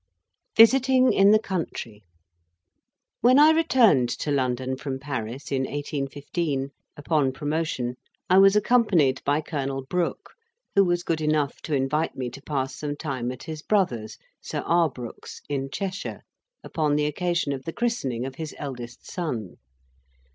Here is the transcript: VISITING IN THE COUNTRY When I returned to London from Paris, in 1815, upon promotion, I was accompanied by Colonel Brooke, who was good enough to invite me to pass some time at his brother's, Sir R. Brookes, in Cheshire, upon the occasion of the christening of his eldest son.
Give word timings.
VISITING 0.57 1.13
IN 1.13 1.29
THE 1.29 1.37
COUNTRY 1.37 2.03
When 3.19 3.37
I 3.37 3.51
returned 3.51 4.09
to 4.17 4.31
London 4.31 4.75
from 4.75 4.97
Paris, 4.97 5.51
in 5.51 5.61
1815, 5.61 6.71
upon 6.97 7.31
promotion, 7.31 7.97
I 8.27 8.39
was 8.39 8.55
accompanied 8.55 9.23
by 9.23 9.41
Colonel 9.41 9.85
Brooke, 9.85 10.33
who 10.73 10.83
was 10.85 11.03
good 11.03 11.21
enough 11.21 11.61
to 11.61 11.75
invite 11.75 12.15
me 12.15 12.31
to 12.31 12.41
pass 12.41 12.75
some 12.75 12.95
time 12.95 13.31
at 13.31 13.43
his 13.43 13.61
brother's, 13.61 14.17
Sir 14.41 14.63
R. 14.65 14.89
Brookes, 14.89 15.39
in 15.47 15.69
Cheshire, 15.69 16.23
upon 16.63 16.95
the 16.95 17.05
occasion 17.05 17.53
of 17.53 17.65
the 17.65 17.71
christening 17.71 18.25
of 18.25 18.33
his 18.33 18.55
eldest 18.57 19.05
son. 19.05 19.57